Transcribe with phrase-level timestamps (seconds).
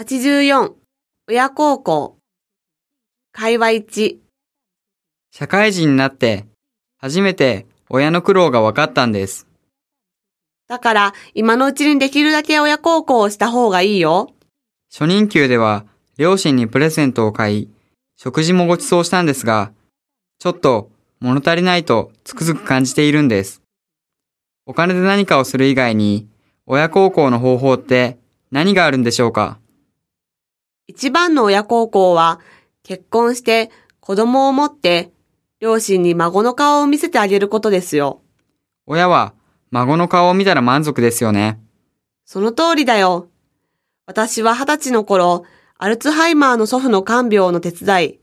[0.00, 0.74] 84
[1.26, 2.18] 親孝行
[3.32, 4.18] 会話1
[5.32, 6.46] 社会人になって、
[6.98, 9.48] 初めて親の苦労が分かったんです。
[10.68, 14.30] だから今のうちにできるだけ親孝行をした方がいいよ。
[14.88, 15.84] 初任給では
[16.16, 17.68] 両親にプレゼントを買い、
[18.16, 19.72] 食事もご馳走したんですが、
[20.38, 23.62] ちょっと物足りないとつくづく感じているんです。
[24.64, 26.28] お金で何かをする以外に、
[26.66, 28.16] 親孝行の方法って
[28.52, 29.58] 何があるんでしょうか？
[30.88, 32.40] 一番の親孝行は
[32.82, 33.70] 結婚して
[34.00, 35.12] 子供を持って
[35.60, 38.22] 両親に孫の顔を見せてあげることですよ。
[38.86, 39.34] 親は
[39.70, 41.60] 孫の顔を見たら満足ですよね。
[42.24, 43.28] その通りだよ。
[44.06, 45.44] 私は二十歳の頃、
[45.76, 48.20] アルツハイマーの祖父の看病の手伝い、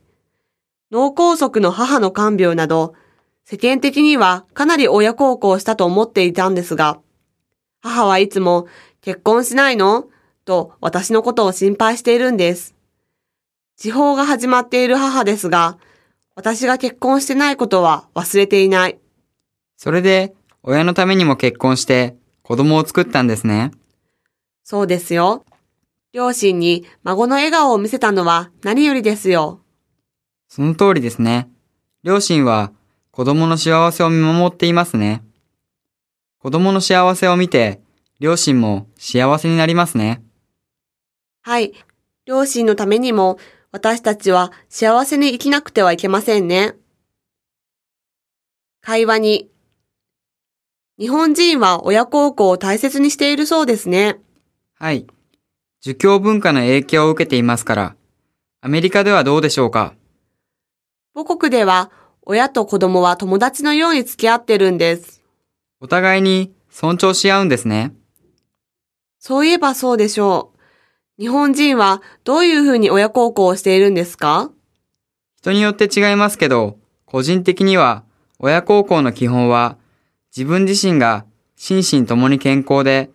[0.91, 2.95] 脳梗塞の母の看病など、
[3.43, 6.99] 世間的にはかなり親孝行したと思っていたんですが、
[7.81, 8.65] 母はいつも
[9.01, 10.09] 結婚しないの？
[10.45, 12.75] と私のことを心配しているんです。
[13.77, 15.77] 地方が始まっている母ですが、
[16.35, 18.99] 私が結婚してないことは忘れていない。
[19.75, 23.71] それで、親のためにも結婚して子供を作ったんですね。
[24.63, 25.45] そうですよ。
[26.13, 29.61] 両親に孫の笑顔を見せたのは何よりですよ。
[30.47, 31.49] その通りですね。
[32.03, 32.71] 両親は
[33.11, 35.23] 子供の幸せを見守っていますね。
[36.39, 37.81] 子供の幸せを見て、
[38.19, 40.24] 両親も幸せになりますね。
[41.47, 41.73] はい。
[42.25, 43.37] 両親のためにも
[43.71, 46.73] 私たちは幸せに生きなくてはいけませんね。
[48.81, 49.51] 会話に。
[50.97, 54.19] 日本人は親孝行を大切にしているそうですね。
[54.73, 55.05] はい。
[55.81, 57.95] 儒教文化の影響を受けていますから、
[58.61, 59.93] アメリカではどうでしょうか？
[61.13, 61.91] 母国では
[62.23, 65.21] 親と子供は友達のように付き合ってるんです。
[65.79, 67.93] お互いに尊重し合うんですね。
[69.19, 70.54] そういえばそうでしょう。
[71.17, 74.51] 日本人はどういうふうに親孝行をしているんですか？
[75.37, 78.03] 人によって違いますけど、個人的には
[78.39, 79.77] 親孝行の基本は
[80.35, 83.11] 自分自身が心身ともに健康で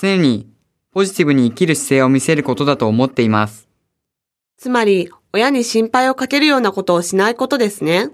[0.00, 0.48] 常に
[0.90, 3.68] ポジティブに生きる姿勢を見せることだと思っています。
[4.56, 8.10] つまり、親に心配をかけるようなことをしないことですね。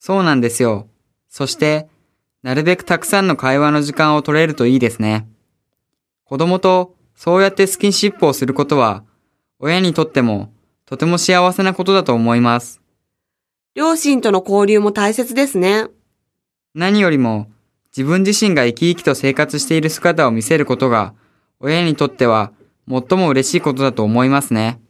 [0.00, 0.88] そうなんですよ。
[1.28, 1.86] そして、
[2.42, 5.28] なるべくたくさんの会話の時間を取れるといいですね。
[6.24, 9.04] 子供とそうやってスキンシップをすることは、
[9.58, 10.52] 親にとっても
[10.86, 12.80] とても幸せなことだと思います。
[13.74, 15.86] 両親との交流も大切ですね。
[16.74, 17.50] 何よりも、
[17.96, 21.14] 自分自身が生き生きと生活している姿を見せることが、
[21.58, 22.52] 親にとっては
[22.88, 24.80] 最も嬉しいことだと思いますね。